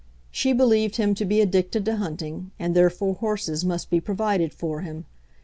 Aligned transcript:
She 0.31 0.51
believed 0.51 0.95
him 0.95 1.13
to 1.13 1.25
be 1.25 1.41
addicted 1.41 1.85
to 1.85 1.97
hunting, 1.97 2.49
and 2.57 2.75
therefore 2.75 3.13
horses 3.13 3.63
must 3.63 3.91
be 3.91 4.01
provided 4.01 4.51
for 4.51 4.81
him. 4.81 5.05